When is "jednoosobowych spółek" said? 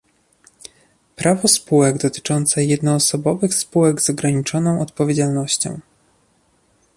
2.65-4.01